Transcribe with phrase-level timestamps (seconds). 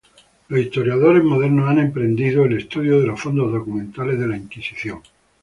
[0.47, 5.03] Los historiadores modernos han emprendido el estudio de los fondos documentales de la Inquisición.